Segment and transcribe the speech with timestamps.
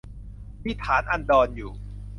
[0.65, 1.71] มีฐานอันดรอยู่